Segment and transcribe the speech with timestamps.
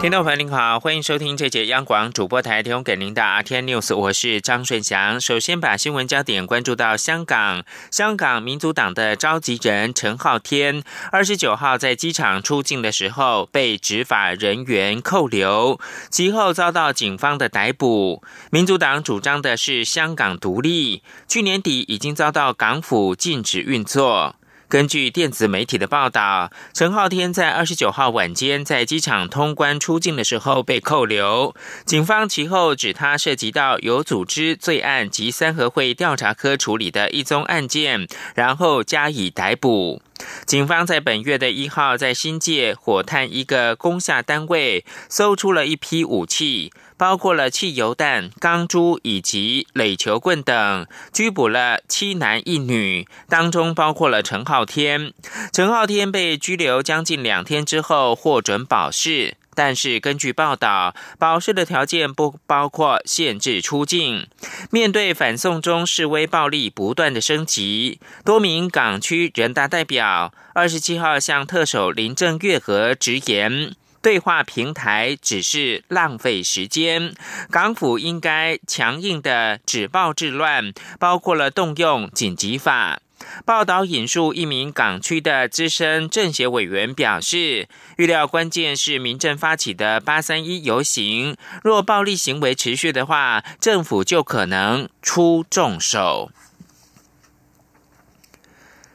[0.00, 5.20] 听众朋友您好，欢迎收听这节央广主播台提供给您的 RT News，我是张顺祥。
[5.20, 10.82] 首先把新闻焦点关注到香港，香港民族党的召集人陈浩天，
[11.12, 15.78] 二十九号在机场出境的时候被执法人员扣留，
[16.10, 18.22] 其后遭到警方的逮捕。
[18.50, 24.34] 民族党主张的是香港独立，去年底已经遭到港府禁止运作。
[24.70, 31.52] 根据电子媒体的报道，陈浩天在二十九号晚间在机场通关出境的时候被扣留。
[31.84, 40.00] 警方其后指他涉及到有组织罪案及三合会调查科处理的一宗案件，然后加以逮捕。
[40.46, 46.72] 警方在本月的一号在新界火炭一个工厦单位搜出了一批武器。
[47.00, 55.14] 包括了汽油弹、钢珠以及垒球棍等，拘捕了七男一女，当中包括了陈浩天。
[55.50, 64.26] 陈浩天被拘留将近两天之后获准保释，但是根据报道，保释的条件不包括限制出境。
[64.70, 73.74] 面对反送中示威暴力不断的升级，多名港区人大代表二十七号向特首林郑月娥直言。
[74.00, 77.12] 对话平台只是浪费时间，
[77.50, 83.00] 港府应该强硬的止暴制乱，包括了动用紧急法。
[83.44, 96.30] 报道引述一名港区的资深政协委员表示，预料关键是民政发起的八三一游行，若暴力行为持续的话，政府就可能出重手。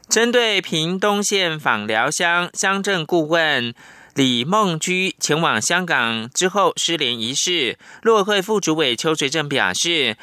[0.07, 3.73] 针对屏东县访寮乡乡镇顾问。
[4.13, 10.15] 李梦居前往香港之后失联一事，陆委会副主委邱垂正表示。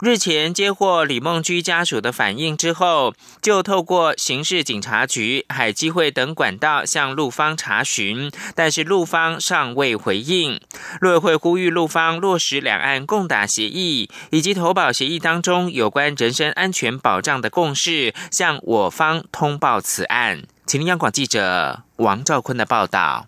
[0.00, 10.58] 日前接获李梦居家属的反映之后，就透过刑事警察局、海基会等管道向陆方查询，但是陆方尚未回应。
[11.00, 20.44] 陆委会呼吁陆方落实两岸共打协议以及投保协议当中有关人身安全保障的共识，向我方通报此案。
[20.64, 23.26] 请央广记者王兆坤的报道。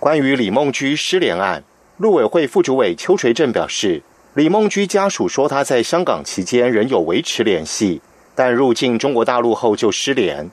[0.00, 1.62] 关于李梦居失联案，
[1.96, 4.02] 陆委会副主委邱垂正表示。
[4.36, 8.02] 李梦居家属说，他在香港期间仍有维持联系，
[8.34, 10.50] 但入境中国大陆后就失联。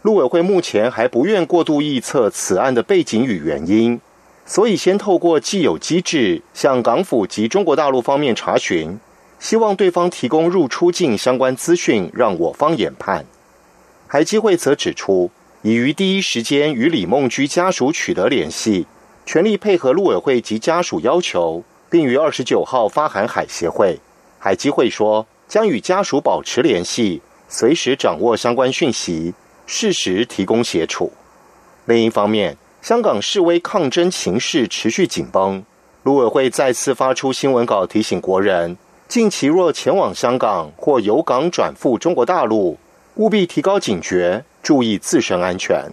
[0.00, 4.00] 陆委会目前还不愿过度臆测此案的背景与原因，
[4.46, 8.98] 所以先透过既有机制向港府及中国大陆方面查询，
[9.38, 13.26] 希望对方提供入出境相关资讯，让我方研判。
[14.06, 15.30] 海基会则指出，
[15.60, 18.86] 已于第一时间与李梦居家属取得联系，
[19.26, 21.62] 全力配合陆委会及家属要求。
[21.96, 23.98] 并于二十九号发函海协会，
[24.38, 29.32] 海基会说将与家属保持联系，随时掌握相关讯息，
[29.64, 31.10] 适时提供协助。
[31.86, 35.64] 另一方面，香港示威抗争情势持续紧绷，
[36.02, 38.76] 陆委会再次发出新闻稿提醒国人，
[39.08, 42.76] 近期若前往香港或由港转赴中国大陆，
[43.14, 45.90] 务必提高警觉，注意自身安全。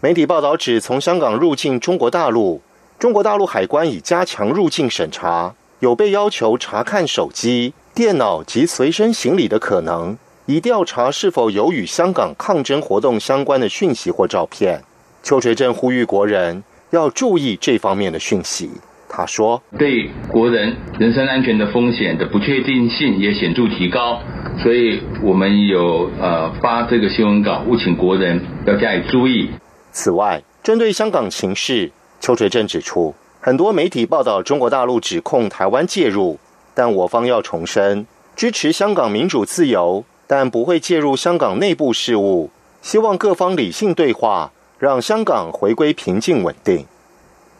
[0.00, 2.62] 媒体报道指，从香港入境中国大陆。
[3.02, 14.84] 中国大陆海关已加强入境审查，有被要求查看手机、电脑及随身行李的可能，以调查是否有与香港抗争活动相关的讯息或照片。
[15.24, 18.70] 邱垂正呼吁国人要注意这方面的讯息。
[19.08, 24.20] 他说：“对国人人身安全的风险的不确定性也显著提高，
[24.62, 29.50] 所以我们有呃发这个新闻稿，务请国人要加以注意。
[29.90, 31.90] 此外，针对香港情势。”
[32.22, 36.38] 邱垂正指出，很多媒体报道中国大陆指控台湾介入，
[36.72, 38.06] 但我方要重申，
[38.36, 42.48] 支持香港民主自由，但不会介入香港内部事务。
[42.80, 46.86] 希望各方理性对话，让香港回归平静稳定。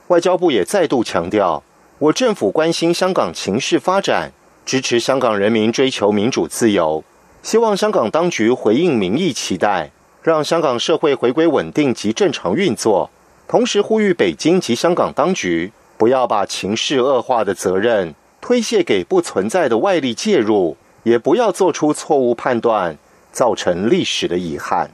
[0.06, 1.64] 外交部也再度强调，
[1.98, 4.30] 我政府关心香港情势发展，
[4.64, 7.02] 支持香港人民追求民主自由，
[7.42, 9.90] 希望香港当局回应民意期待，
[10.22, 13.10] 让香港社会回归稳定及正常运作。
[13.52, 22.96] 同时呼吁北京及香港当局不要把情势恶化的责任推卸给不存在的外力介入，也不要做出错误判断，
[23.30, 24.90] 造成历史的遗憾。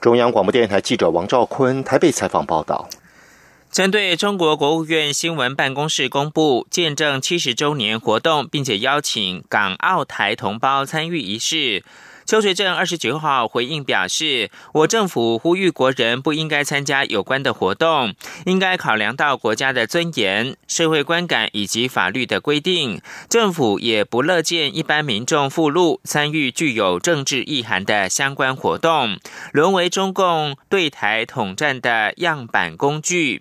[0.00, 2.88] 中央广播电台记者王兆坤台北采访报道。
[3.72, 11.82] 针对中国国务院新闻办公室公布见证七十周年活动，并且邀请港澳台同胞参与仪式。
[12.26, 18.14] 邱垂正二十九号回应表示，我政府呼吁国人不应该参加有关的活动，
[18.46, 23.00] 应该考量到国家的尊严、社会观感以及法律的规定。
[23.28, 29.16] 政府也不乐见一般民众附录参与具有政治意涵的相关活动，
[29.52, 33.40] 沦为中共对台统战的样板工具。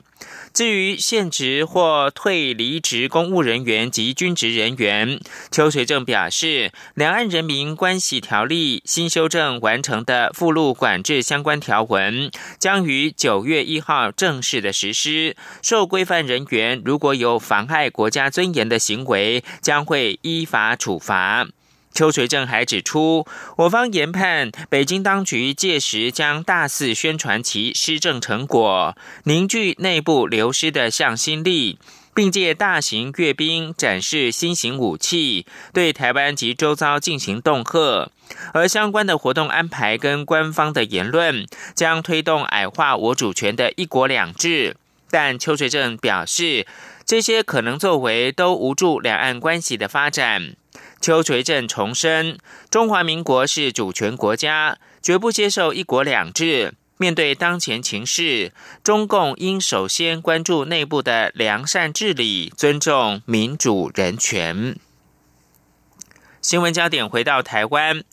[0.54, 5.20] 至于现职或退离职公务人员及军职人员，
[5.52, 15.36] 邱垂正表示，两岸人民关系条例新修正完成的附录管制相关条文，将于九月一号正式的实施。
[15.62, 21.48] 受规范人员如果有妨害国家尊严的行为，将会依法处罚。
[21.96, 23.26] 邱垂正还指出，
[23.56, 31.80] 我方研判，北京当局届时将大肆宣传其施政成果，凝聚内部流失的向心力，
[32.14, 38.12] 并借大型阅兵展示新型武器，对台湾及周遭进行恫吓。
[38.54, 44.76] 而相关的活动安排跟官方的言论，将推动矮化我主权的一国两制。
[45.10, 46.68] 但邱垂正表示，
[47.06, 50.58] 这些可能作为都无助两岸关系的发展。
[51.02, 52.38] 邱垂正重申，
[52.70, 56.74] 中华民国是主权国家，绝不接受一国两制。
[56.98, 64.78] 面对当前情势，中共应首先关注内部的良善治理，尊重民主人权。
[66.42, 68.04] 新闻焦点回到台湾。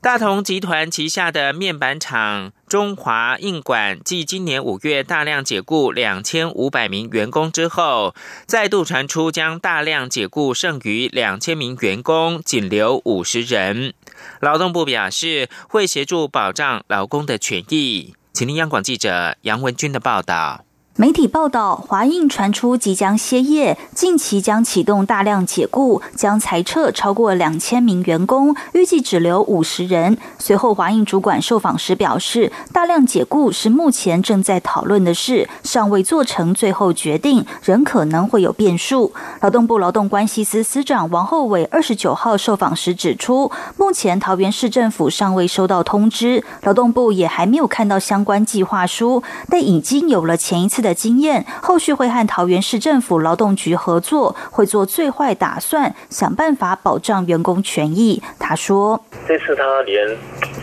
[0.00, 8.14] 大同集团旗下的面板厂中华印管，继今年五月大量解雇两千五百名员工之后，
[8.46, 13.94] 再度传出将大量解雇剩余两千名员工，仅留五十人。
[14.40, 18.14] 劳动部表示会协助保障劳工的权益。
[18.32, 20.67] 请听央广记者杨文军的报道。
[21.00, 30.18] 媒体报道，华映传出即将歇业，近期将启动大量解雇，将裁撤超过两千名员工，预计只留五十人。
[30.40, 39.12] 随后，华映主管受访时表示，大量解雇是目前正在讨论的事，尚未做成最后决定，仍可能会有变数。
[39.40, 50.87] 劳动部劳动关系司司长王厚伟二十九号受访时指出，目前桃园市政府尚未收到通知，劳动部也还没有看到相关计划书，但已经有了前一次的。
[50.88, 58.22] 的经验，后续会和桃园市政府劳动局合作，会做最坏打算，想办法保障员工权益。
[58.38, 60.08] 他说：“这次他连，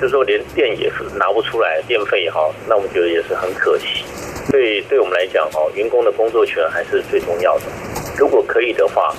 [0.01, 4.03] 就是说连电也是拿不出来，电费也好，那我们觉得也是很可惜。
[4.51, 7.63] 对，对我们来讲，哦，员工的工作权还是最重要的。
[8.17, 9.13] 如果可以的话，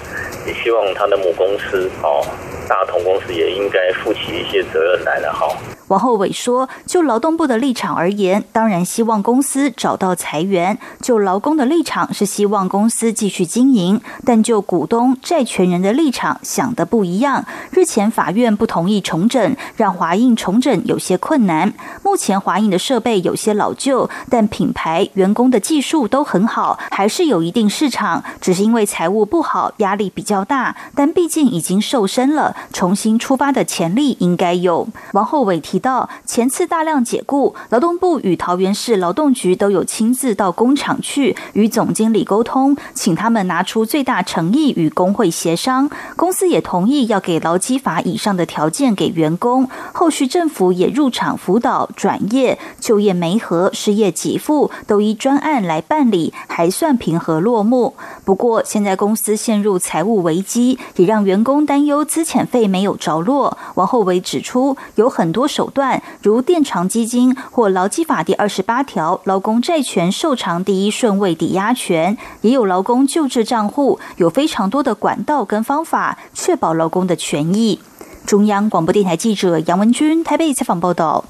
[0.46, 2.26] 也希望他的母公司，哦，
[2.68, 5.46] 大同公司也应该负起一些责任来了，哈。”
[5.88, 14.00] 王厚伟说：“就劳动部的立场而言，当然希望公司找到裁员；就劳工的立场是希望公司继续经营。
[14.24, 17.44] 但就股东、债权人的立场想的不一样。
[17.70, 21.72] 日前法院不同意重整，让华映重整有些困难。
[22.02, 28.24] 目前华映的设备有些老旧，但品牌、员工的技术都很好，还是有一定市场。
[28.40, 30.74] 只是因为财务不好，压力比较大。
[30.96, 35.75] 但毕竟已经瘦身了，重新出发的潜力应该有。”王厚伟提。
[35.76, 45.90] 提到前次大量解雇，劳动部与桃园市劳动局都有亲自到工厂去与总经理沟通，请他们拿出最大诚意与工会协商。
[46.16, 49.68] 公司也同意要给劳基法以上的条件给员工。
[49.92, 57.94] 后续政府也入场辅导转业、就业媒合、失业给付，都依专案来办理，还算平和落幕。
[58.24, 63.58] 不过现在公司陷入财务危机，也让员工担忧资遣费没有着落。
[63.74, 65.65] 王厚伟指出，有很多手。
[65.66, 77.80] 手段如垫偿基金或劳基法第二十八条劳工债权受偿第一顺位抵押权，也有劳工救治账户，有非常多的管道跟方法确保劳工的权益。
[78.24, 81.24] 中央广播电台记者杨文君台北采访报道。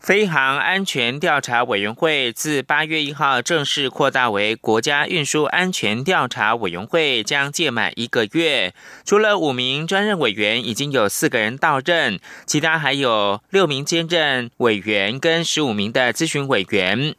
[0.00, 8.72] 飞行安全调查委员会自八月一号正式扩大为国家运输安全调查委员会，将届满一个月。
[9.04, 17.14] 除了五名专任委员，已经有四个人到任，其他还有六名兼任委员跟十五名的咨询委员。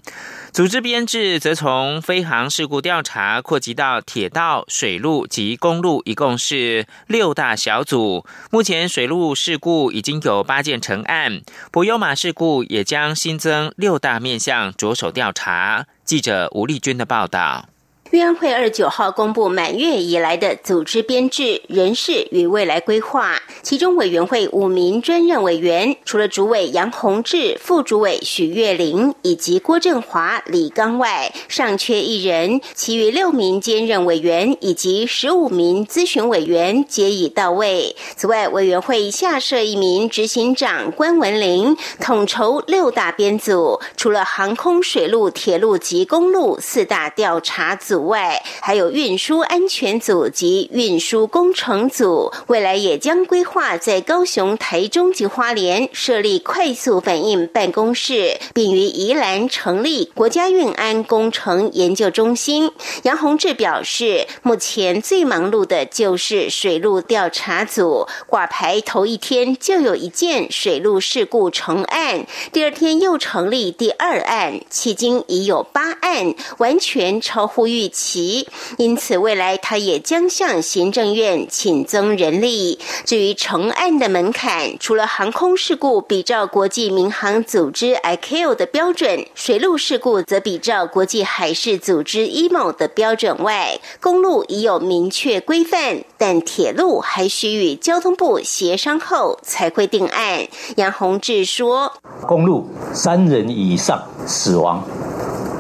[0.54, 8.26] 组织编制则从飞航事故调查扩及到铁道、水路及公路，一共是六大小组。
[8.52, 11.42] 目前水路事故已经有八件成案，
[11.72, 15.88] 博优马事故也将新增六大面向着手调查。
[16.04, 17.70] 记者吴丽君的报道。
[18.12, 32.60] 运安会二九号公布满月以来的组织编制、人事与未来规划，其中委员会五名专任委员，除了主委杨宏志、副主委许月玲以及郭振华、李刚外，尚缺一人。
[32.76, 37.96] 其余六名兼任委员以及十五名咨询委员皆已到位。
[38.18, 48.01] 此外，委员会下设一名执行长关文玲，统筹六大编组，除了航空、水路、铁路及公路四大调查组。
[48.08, 62.72] 外还有运输安全组及运输工程组，未来也将规划在高雄、台中及花莲设立快速反应办公室，并于宜兰成立国家运安工程研究中心。
[63.04, 77.91] 杨宏志表示，目前最忙碌的就是水路调查组，挂牌头一天就有一件水路事故成案，第二天又成立第二案，迄今已有八案，完全超乎预。
[77.92, 82.80] 其因此，未来他也将向行政院请增人力。
[83.06, 100.48] 至于成案的门槛，除了航空事故比照国际民航组织 ICAO 的标准，水路事故则比照国际海事组织 IMO 的标准外，公路已有明确规范，但铁路还需与交通部协商后才会定案。
[100.78, 101.92] 杨宏志说
[102.28, 104.84] ：“公路三人以上死亡。”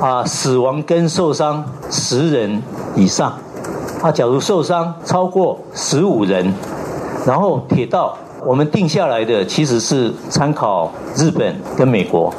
[0.02, 2.62] 啊，死亡跟受伤十十人
[2.96, 3.34] 以上，
[4.00, 6.54] 啊，假如受伤超过十五人，
[7.26, 12.32] 然后铁道我们定下来的其实是参考日本跟美国，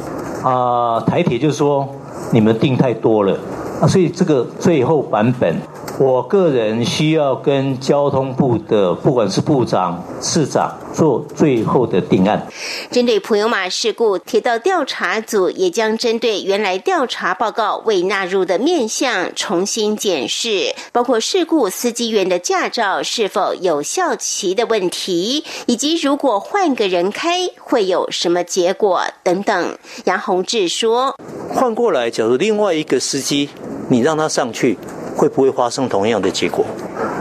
[0.44, 1.88] 啊，台铁就说
[2.30, 3.36] 你们定太多了，
[3.80, 5.56] 啊，所以这个最后版本。
[5.98, 12.48] 我个人需要跟交通部的，不管是部长、市长做最后的定案。
[12.90, 29.78] 针对普悠马事故，铁道调查组也将针对原来调查报告未纳入的面向重新检视，包括事故司机员的驾照是否有效期的问题，以及如果换个人开会有什么结果等等。
[30.04, 31.14] 杨宏志说
[31.52, 33.50] ：“换过来，假如另外一个司机，
[33.88, 34.78] 你让他上去。”
[35.16, 36.64] 会不会发生同样的结果？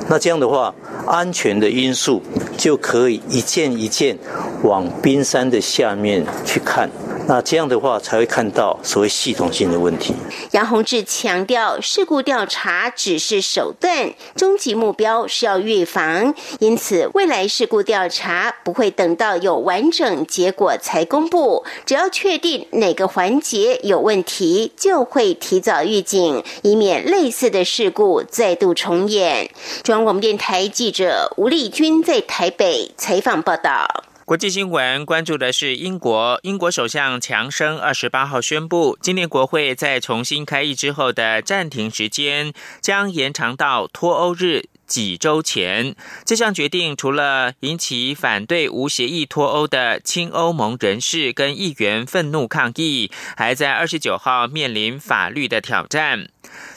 [0.09, 0.73] 那这样的话，
[1.05, 2.21] 安全的因素
[2.57, 4.17] 就可以一件一件
[4.63, 6.89] 往冰山的下面去看。
[7.27, 10.13] 那这样的话，才会看到所谓系统性的问题。
[10.51, 16.33] 杨宏志强调，事故调查只是手段，终极目标是要预防。
[16.59, 29.49] 因此，未来事故调查不会等到有完整结果才公布，只要确定哪个环节有问题，就会提早预警，以免类似的事故再度重演。
[29.83, 34.10] 中央广播电台记者吴丽君在台北采访报道。
[34.23, 44.65] 国际新闻关注的是英国，英国首相强生二十八号宣布，今年国会在重新开议之后的暂停时间将延长到脱欧日。
[44.87, 56.27] 几周前，这项决定除了引起反对无协议脱欧的亲欧盟人士跟议员愤怒抗议，还在二十九号面临法律的挑战。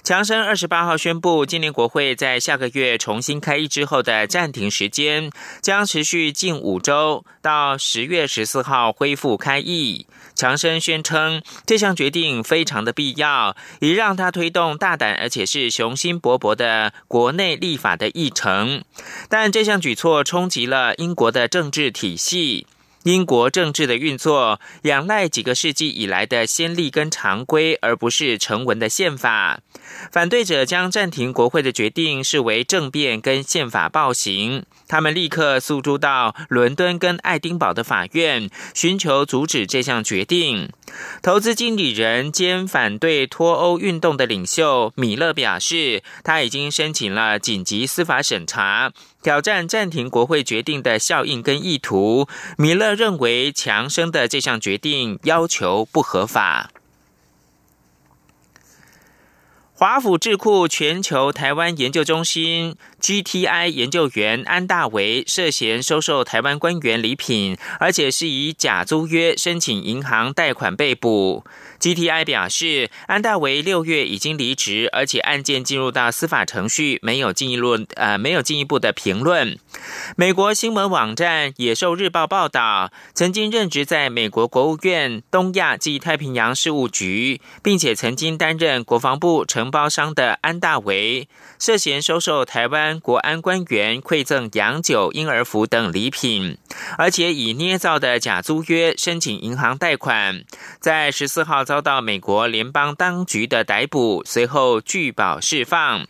[0.05, 5.31] 强生二十八号宣布，今年国会在下个月重新开议之后的暂停时间
[5.63, 10.07] 将持续近五周，到十月十四号恢复开议。
[10.35, 18.85] 强生宣称，这项决定非常的必要，以让他推动大胆而且是雄心勃勃的国内立法的议程。
[19.31, 22.67] 但这项举措冲击了英国的政治体系。
[23.05, 29.61] 英国政治的运作仰赖几个世纪以来的先例跟常规，而不是成文的宪法。
[30.11, 34.65] 反对者将暂停国会的决定视为政变跟宪法暴行。
[34.89, 40.71] 他们立刻诉诸到伦敦跟爱丁堡的法院，寻求阻止这项决定。
[41.23, 48.93] 投资经理人兼反对脱欧运动的领袖米勒表示，他已经申请了紧急司法审查，
[49.25, 52.29] 挑战暂停国会决定的效应跟意图。
[52.59, 56.71] 米勒认为，强生的这项决定要求不合法。
[59.73, 71.45] 华府智库全球台湾研究中心 GTI 研究员安大为涉嫌收受台湾官员礼品，而且是以假租约申请银行贷款被捕。
[71.79, 79.59] GTI 表示，安大为六月已经离职，而且案件进入到司法程序，没有进一步呃没有进一步的评论。
[80.17, 92.94] 美国新闻网站《野兽日报》报道，曾经任职在美国国务院东亚及太平洋事务局，并且曾经担任国防部承包商的安大为，涉嫌收受台湾。
[93.01, 96.59] 国安官员馈赠洋酒、婴儿服等礼品，
[96.99, 100.45] 而且以捏造的假租约申请银行贷款，
[100.81, 106.07] 在十四号遭到美国联邦当局的逮捕，随后拒保释放。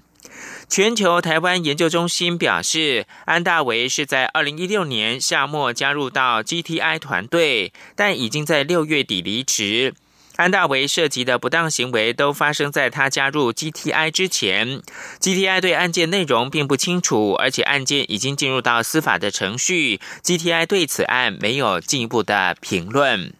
[0.69, 9.95] 全球台湾研究中心表示，安大维是在二零一六年夏末加入到 GTI 团队，但已经在六月底离职。
[10.37, 14.83] 安大为涉及的不当行为都发生在他加入 GTI 之前。
[15.21, 20.01] GTI 对案件内容并不清楚，而且案件已经进入到司法的程序。
[20.23, 23.33] GTI 对此案没有进一步的评论。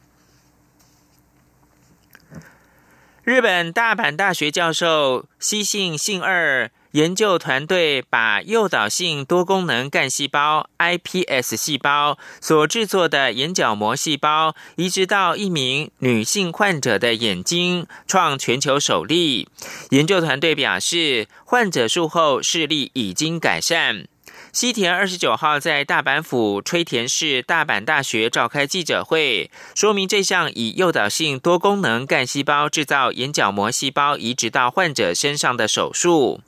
[3.25, 6.71] 日本大阪大学教授西信信二。
[6.95, 19.49] 研究团队把诱导性多功能干细胞 （iPS 细胞）所制作的眼角膜细胞移植到一名女性患者的眼睛，创全球首例。
[19.91, 24.07] 研究团队表示，患者术后视力已经改善。
[24.53, 36.41] 西田二十九号在大阪府吹田市大阪大学召开记者会，说明这项以诱导性多功能干细胞制造眼角膜细胞移植到患者身上的手术。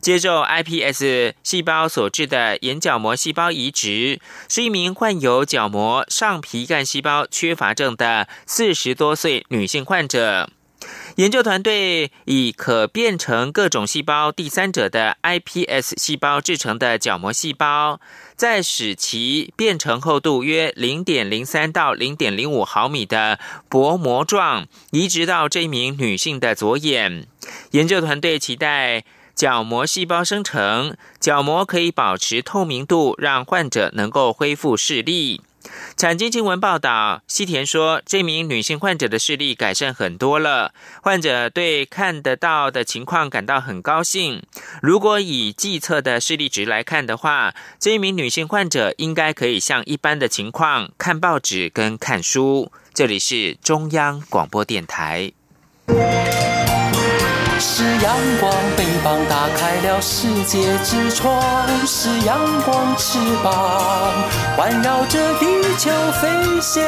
[0.00, 10.50] 接受 iPS 细胞所致的眼角膜细胞移植，是一名患有角膜上皮干细胞缺乏症的四十多岁女性患者。
[11.16, 18.00] 研究团队以可变成各种细胞第三者的 iPS 细胞制成的角膜细胞，
[18.36, 23.38] 再使其变成厚度约零点零三到零点零五毫米的
[23.70, 27.26] 薄膜状，移植到这名女性的左眼。
[27.70, 29.04] 研究团队期待。
[29.34, 35.40] 角膜细胞生成，角膜可以保持透明度，让患者能够恢复视力。
[35.96, 44.42] 产经新闻报道，西田说，这名女性患者的视力改善很多了，患者对看得到的情况感到很高兴。
[44.82, 52.70] 如果以计测的视力值来看的话，这名女性患者应该可以像一般的情况看报纸跟看书。
[52.92, 55.32] 这里是中央广播电台。
[57.66, 61.40] 是阳光，翅膀打开了世界之窗；
[61.86, 64.12] 是阳光，翅膀
[64.54, 65.46] 环绕着地
[65.78, 65.90] 球
[66.20, 66.84] 飞翔。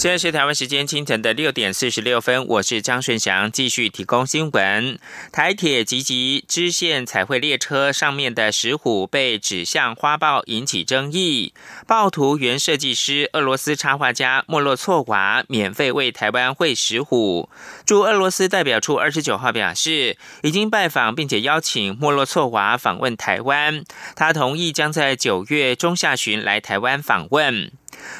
[0.00, 4.98] 现在是台湾时间清晨的六点四十六分，我是张顺祥，继续提供新闻。
[5.30, 11.52] 台铁及吉支线彩绘列车上面的石虎被指向花豹，引起争议。
[11.86, 17.50] 暴徒原设计师俄罗斯插画家莫洛措娃免费为台湾绘石虎。
[17.84, 23.84] 驻俄罗斯代表处二十九号表示，已经拜访并且邀请莫洛措娃访问台湾，
[24.16, 27.70] 他同意将在九月中下旬来台湾访问。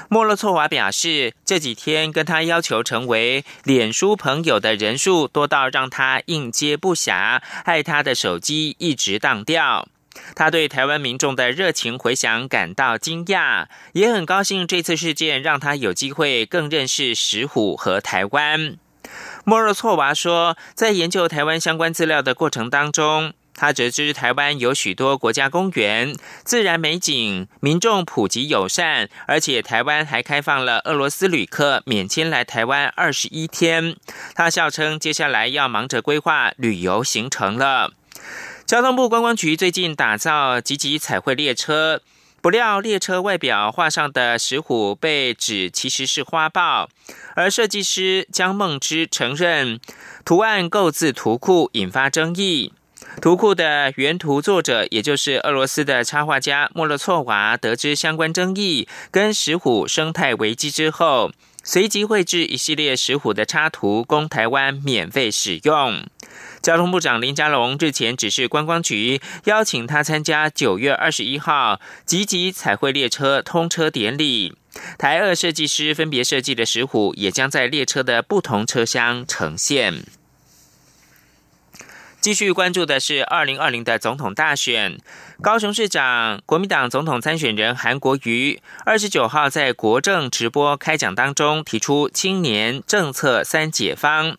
[0.08, 9.88] 莫洛措娃表示，这几天跟他要求成为脸书朋友的人数多到让他应接不暇，害他的手机一直当掉。
[10.34, 18.76] 他对台湾民众的热情回响感到惊讶，也很高兴这次事件让他有机会更认识石虎和台湾。
[19.44, 23.32] 莫洛措娃说，在研究台湾相关资料的过程当中。
[23.60, 33.96] 他得知台湾有许多国家公园，自然美景，民众普及友善，而且台湾还开放了俄罗斯旅客免签来台湾二十一天。
[34.34, 37.92] 他笑称，接下来要忙着规划旅游行程了。
[38.64, 42.00] 交通部观光局最近打造集集彩绘列车，
[42.40, 46.88] 不料列车外表画上的石虎被指其实是花豹，
[47.36, 49.78] 而设计师江梦之承认
[50.24, 52.72] 图案构字图库，引发争议。
[53.20, 61.30] 图库的原图作者，也就是俄罗斯的插画家莫洛措娃，得知相关争议跟石虎生态危机之后，
[61.62, 66.06] 随即绘制一系列石虎的插图，供台湾免费使用。
[66.62, 74.54] 交通部长林佳龙日前指示观光局，邀请他参加九月二十一号吉吉彩绘列车通车典礼。
[74.96, 80.04] 台二设计师分别设计的石虎，也将在列车的不同车厢呈现。
[82.20, 84.98] 继续关注的是二零二零的总统大选，
[85.40, 94.36] 高雄市长国民党总统参选人韩国瑜二十九号在国政直播开讲当中提出青年政策三解方，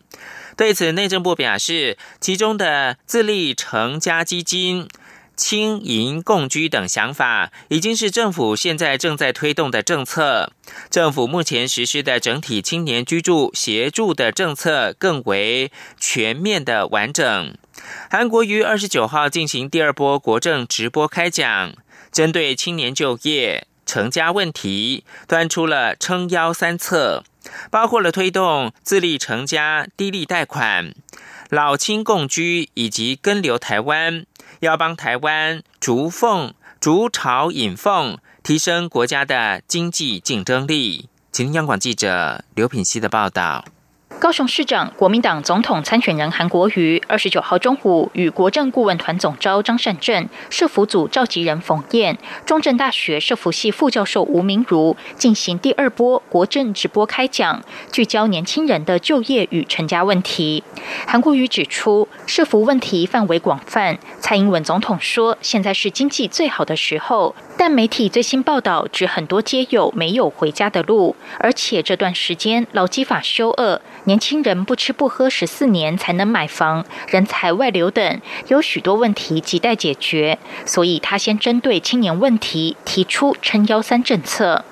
[0.56, 4.88] 对此内政部表示，其中的自立成家基金。
[5.34, 10.52] 轻盈共居等想法，已经是政府现在正在推动的政策。
[10.90, 17.56] 政府目前实施的整体青年居住协助的政策更为全面的完整。
[18.10, 21.74] 韩国于二十九号进行第二波国政直播开讲，
[22.10, 23.66] 针对青年就业。
[23.84, 27.24] 成家问题，端出了撑腰三策，
[27.70, 30.94] 包括了推动自立成家、低利贷款、
[31.50, 34.24] 老亲共居以及跟留台湾，
[34.60, 41.10] 要帮台湾逐凤逐巢引凤，提升国家的经济竞争力。
[41.30, 43.64] 请央广记者刘品希的报道。
[44.22, 60.62] 高雄市长、国民党总统参选人韩国瑜二十九号中午与国政顾问团总召张善政、社福组召集人冯燕、中正大学社福系副教授吴明如进行第二波国政直播开讲，聚焦年轻人的就业与成家问题。
[61.04, 63.98] 韩国瑜指出，社福问题范围广泛。
[64.20, 67.34] 蔡英文总统说，现在是经济最好的时候。
[67.56, 80.38] 但媒体最新报道指，很多街友没有回家的路，而且这段时间劳基法修恶，年轻人不吃不喝十四年才能买房，人才外流等，有许多问题亟待解决。
[80.66, 84.64] 所以他先针对青年问题提出撑腰三政策。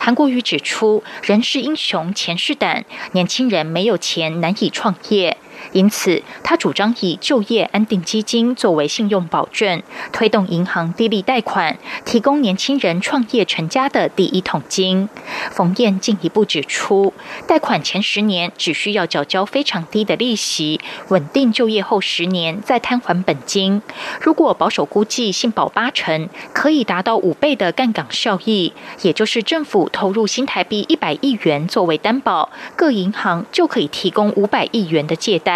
[0.00, 5.36] 韩国瑜指出，人是英雄，钱是胆，年轻人没有钱难以创业。
[5.70, 15.08] 因此，他主张以就业安定基金作为信用保证，推动银行低利贷款，提供年轻人创业成家的第一桶金。
[15.50, 17.14] 冯燕进一步指出，
[17.46, 23.80] 贷款前十年只需要缴交非常低的利息，稳定就业后十年再摊还本金。
[24.20, 28.72] 如果保守估计信保八成，可以达到五倍的干港效益，
[29.02, 35.51] 也就是政府投入新台币一百亿元作为担保，各银行就可以提供五百亿元的借贷。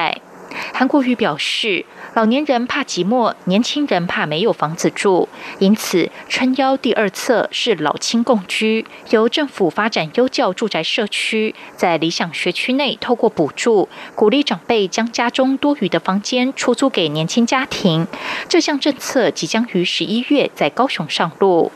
[0.72, 5.28] 韩国瑜表示，老年人怕寂寞，年轻人怕没有房子住，
[5.59, 18.06] 因此撑腰第二策是老青共居，由政府发展优教住宅社区，在理想学区内透过补助，鼓励长辈将家中多余的房间出租给年轻家庭。
[18.48, 21.72] 这项政策即将于十一月在高雄上路。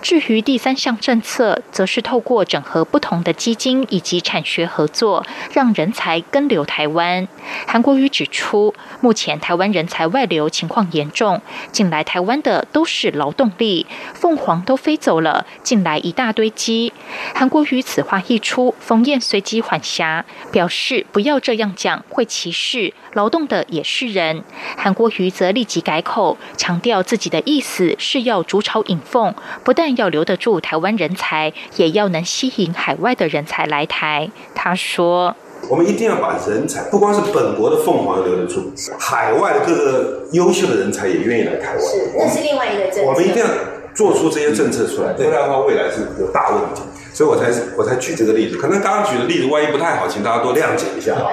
[0.00, 7.26] 至于第三项政策，则是透过整合不同的基金以及产学合作，让人才跟留台湾。
[7.66, 11.40] 韩国瑜指出，目前台湾人才外流情况严重，
[11.72, 16.92] 进来台湾的都是劳动力，凤凰都飞走了，进来一大堆鸡。
[17.34, 24.44] 韩国瑜此话一出，冯燕随即缓颊，表示不要这样讲，会歧视劳动的也是人。
[24.76, 29.34] 韩国瑜则立即改口，强调自己的意思是要逐巢引凤。
[29.68, 34.30] 不但要留得住台湾人才，也要能吸引海外的人才来台。
[34.54, 35.36] 他说
[35.68, 41.80] ：“我们一定要把人才，不光是本国的凤凰留得住，海外的各个优秀的人才也愿意来台湾。
[41.82, 43.10] 是，那是另外一个政策。
[43.10, 43.46] 我们一定要
[43.94, 46.80] 做出这些政策出来，不然的话，未来是有大问题。
[47.12, 48.56] 所以我才我才举这个例子。
[48.56, 51.28] 可能刚刚举的例子，万一不太好，请大家多谅解一下啊。”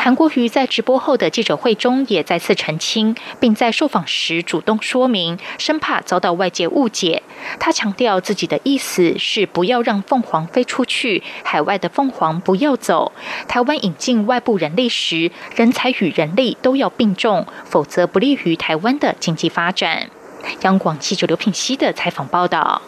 [0.00, 7.22] 韩国瑜在直播后的记者会中也再次澄清，并在受访时主动说明，生怕遭到外界误解。
[7.58, 13.12] 他强调自己的意思是不要让凤凰飞出去，海外的凤凰不要走。
[13.48, 20.08] 台湾引进外部人力时，人才与人力都要并重，否则不利于台湾的经济发展。
[20.62, 22.80] 央广记者刘品熙的采访报道。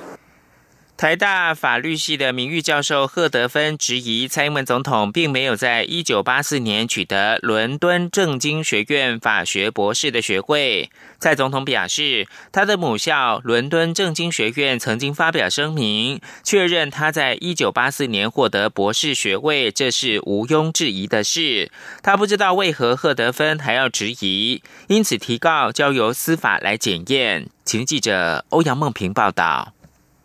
[1.01, 10.91] 台大法律系的名誉教授贺德芬质疑蔡英文总统并没有在一九八四年取得伦敦政经学院法学博士的学位。
[11.19, 21.73] 蔡总统表示，他的母校伦敦政经学院曾经发表声明，确认他在一九八四年获得博士学位，这是毋庸置疑的事。
[22.03, 27.49] 他不知道为何贺德芬还要质疑，因此提告交由司法来检验。
[27.65, 29.73] 请记者欧阳梦平报道。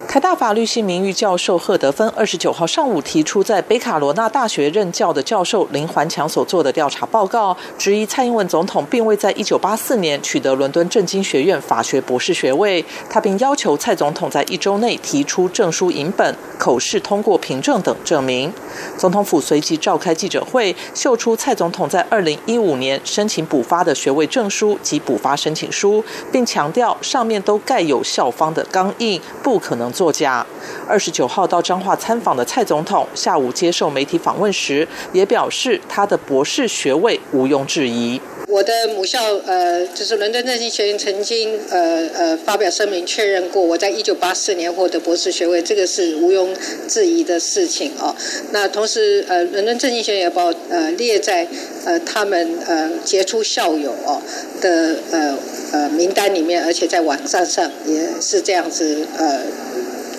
[0.07, 12.85] 台大法律系名誉教授贺德芬二十九号上午提出，在北卡罗纳大学任教的教授林环强所做的调查报告，质疑蔡英文总统并未在一九八四年取得伦敦政经学院法学博士学位。
[13.09, 18.53] 他并要求蔡总统在一周内提出证书影本、口试通过凭证等证明。
[18.97, 29.94] 总统府随即召开记者会，秀出蔡总统在二零一五年申请补发的学位证书及补发申请书，并强调上面都盖有校方的钢印，不可能。
[29.95, 30.45] 作家
[30.85, 38.19] 二十九号到彰化参访的蔡总统，下午接受媒体访问时，也表示他的博士学位毋庸置疑。
[38.47, 46.49] 我的母校呃，就是伦敦政经学院曾经呃呃发表声明确认过，我在一九八四年获得博士学位，这个是毋庸
[46.87, 48.15] 置疑的事情哦。
[48.51, 51.47] 那同时呃，伦敦政经学院也把呃列在
[51.85, 54.21] 呃他们呃杰出校友哦
[54.61, 55.35] 的呃
[55.73, 59.41] 呃名单里面，而且在网站上也是这样子呃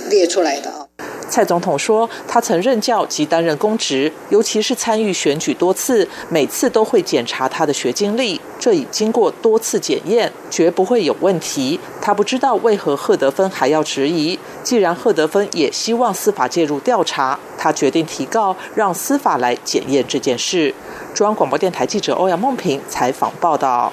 [0.09, 0.87] 列出来的啊。
[1.29, 11.81] 蔡总统说，他曾任教及担任公职，尤其是参与选举多次，每次都会检查他的学经历，这已经过多次检验，绝不会有问题。
[12.01, 14.38] 他不知道为何贺德芬还要质疑。
[14.62, 20.73] 既然贺德芬也希望司法介入调查，他决定提告，让司法来检验这件事。
[21.12, 23.92] 中央广播电台记者欧阳梦平采访报道。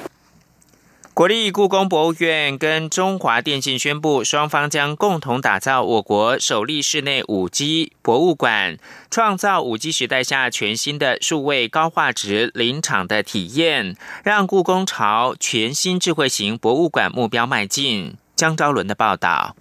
[1.15, 8.79] 国立故宫博物院跟中华电信宣布，双方将共同打造我国首例室内五 G 博物馆，
[9.11, 18.15] 创造五 G 时代下全新的数位高画质临场的体验，让故宫朝全新智慧型博物馆目标迈进。
[18.35, 19.55] 江昭伦的报道。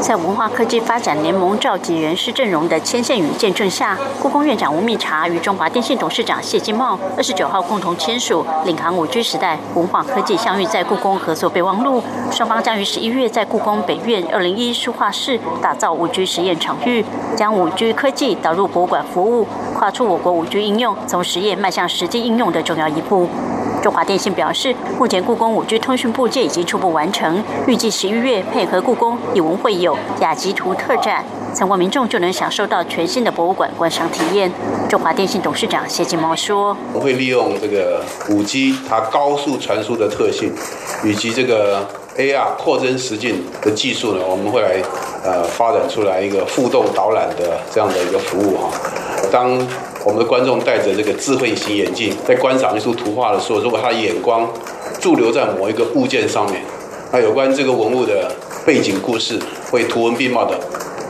[0.00, 12.02] 在文化科技发展联盟召集人士阵容的牵线与见证下，故宫院长吴密察与中华电信董事长谢金茂二十九号共同签署领航五 G 时代文化科技相遇在故宫合作备忘录。
[12.30, 17.04] 双方将于十一月在故宫北院二零一书画室打造五 G 实验场域，
[17.36, 23.28] 将五 G 科技导入博物馆服务，跨出我国五 G 应用从实验迈向实际应用的重要一步。
[23.82, 34.50] 中华电信表示，目前故宫五 G 通讯部件已经初步完成，预计十一月配合故宫以文会友雅集图特展，参观民众就能享受到全新的博物馆观赏体验。
[34.88, 40.52] 中华电信董事长谢金茂说：“我会利用这个五 G 它高速传输的特性，
[41.04, 41.86] 以及这个
[42.16, 44.82] AR 扩增实境的技术呢，我们会来
[45.24, 48.70] 呃发展出来一个互动导览的这样的一个服务哈。
[49.30, 49.56] 当
[50.08, 54.48] 我们的观众戴着这个智慧型眼镜，在观赏一幅图画的时候，如果他的眼光
[54.98, 56.62] 驻留在某一个物件上面，
[57.12, 58.32] 那有关这个文物的
[58.64, 59.38] 背景故事
[59.70, 60.58] 会图文并茂的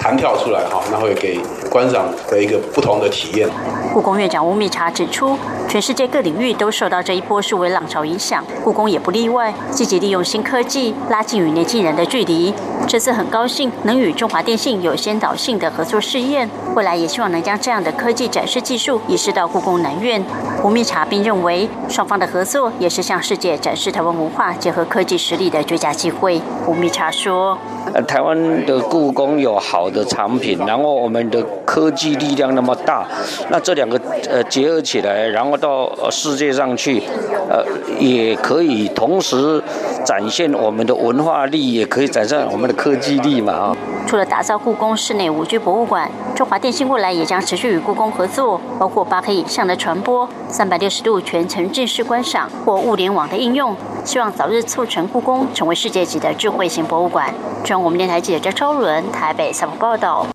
[0.00, 1.38] 弹跳出来哈，那会给
[1.70, 3.48] 观赏的一个不同的体验。
[3.94, 12.54] 故宫院长吴密察指出，全世界各领域都受到这一波数位浪潮影响，故宫也不例外，积极利用新科技拉近与年轻人的距离。
[12.86, 20.24] 这次很高兴能与中华电信有先导性的合作试验，未来也希望能将这样的科技展示技术移师到故宫南院。
[20.64, 26.40] 吴密察并认为，双方的合作也是向世界展示台湾文化结合科技实力的最佳机会。
[26.66, 27.56] 吴密察说
[27.94, 33.06] ：“呃，台湾的故宫有好的产品，然后我们的科技力量那么大，
[33.50, 37.02] 那这两个呃结合起来，然后到世界上去，
[37.48, 37.64] 呃，
[37.98, 39.62] 也可以同时
[40.04, 57.34] 展现我们的文化力，也可以展现我们的科技力嘛啊。”除了打造故宫室内五 G 博物馆，中华电信未来也将持续与故宫合作，包括八 K 影像的传播、三百六十度全程正式观赏或物联网的应用，希望早日促成故宫成为世界级的智慧型博物馆。
[57.62, 60.26] 中央我们电台记者张超伦台北采访报道。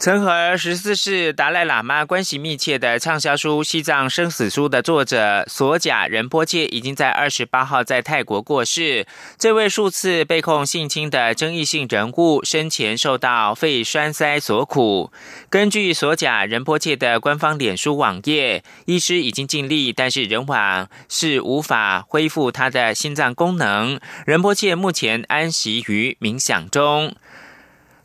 [0.00, 9.08] 曾和十四世达赖喇嘛关系密切的畅销书《西藏生死书》的作者索贾仁波切已经在二十八号在泰国过世。
[9.36, 15.10] 这位数次被控性侵的争议性人物生前受到肺栓塞所苦。
[15.50, 23.98] 根据索贾仁波切的官方脸书网页，医师已经尽力，但是仍往是无法恢复他的心脏功能。
[24.24, 27.16] 仁波切目前安息于冥想中。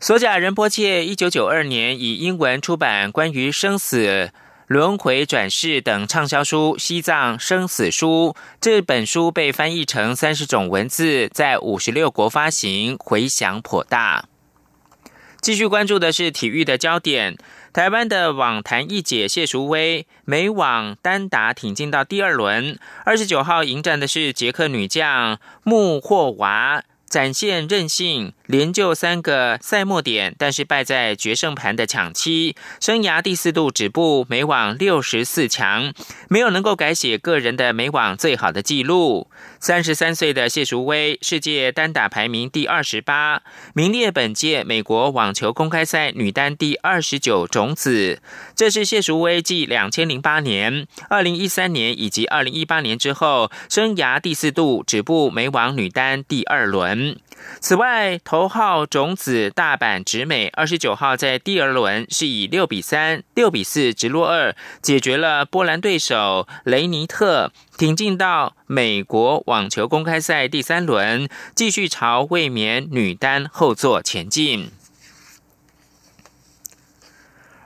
[0.04, 4.30] 索贾仁波切一九九二年以英文出版关于生死、
[4.66, 8.36] 轮回转世等畅销书《西藏生死书》。
[8.60, 14.26] 这本书被翻译成三十种文字，在五十六国发行，回响颇大。
[15.40, 17.38] 继续关注的是体育的焦点。
[17.72, 26.84] 台湾的网坛一姐谢淑薇，美网单打挺进到第二轮，二十九号迎战的是捷克女将穆霍娃。
[27.06, 35.92] 展现韧性，连救三个赛末点，但是败在决胜盘的抢七，生涯第四度止步美网六十四强，
[36.28, 39.30] 没有能够改写个人的美网最好的纪录。
[39.58, 48.20] 三十三岁的谢淑薇，世界单打排名第二十八，名列本届美国网球公开赛女单第二十九种子。
[48.54, 57.18] 这是谢淑薇继两千零八年、二零一三年以及二零一八年之后，生涯第四度止步美网女单第二轮。
[57.60, 74.72] 此外，头号种子大阪直美二十九号在第二轮是以六比三、六比四直落二，解决了波兰对手雷尼特，挺进到美国网球公开赛第三轮，继续朝卫冕女单后座前进。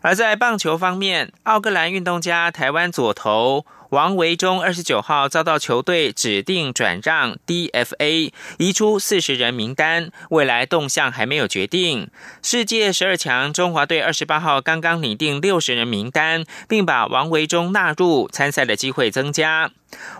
[0.02, 3.64] 而在棒球方面，奥克兰运动家台湾左投。
[3.90, 12.10] 王维忠二十九号遭到球队指定转让 DFA，移出四十人名单，未来动向还没有决定。
[12.42, 19.70] 世界十二强中华队二十八号刚刚拟定六十人名单，并把王维忠纳入参赛的机会增加。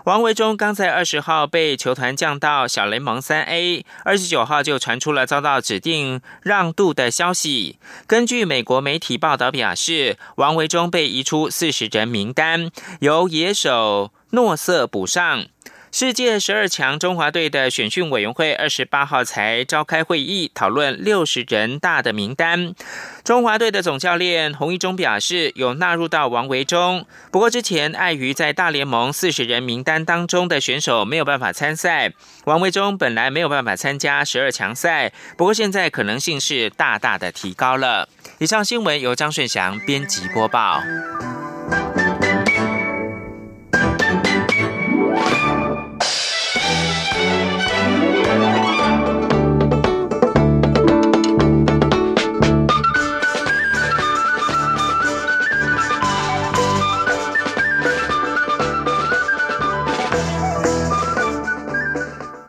[0.05, 7.77] 王维忠刚在二十号被球团降到小联盟三 A，二十九号就传出了遭到指定让渡的消息。
[8.07, 15.45] 根据美国媒体报道表示，王维忠被移出四十人名单，由野手诺瑟补上。
[15.91, 22.75] 世界十二强中华队的选训委员会二十八号才召开会议，讨论六十人大的名单。
[23.23, 27.07] 中华队的总教练洪一中表示，有纳入到王维忠。
[27.31, 32.13] 不过之前碍于在大联盟四十人名单当中的选手没有办法参赛，
[32.45, 35.11] 王维忠本来没有办法参加十二强赛。
[35.35, 38.07] 不过现在可能性是大大的提高了。
[38.37, 40.81] 以上新闻由张顺祥编辑播报。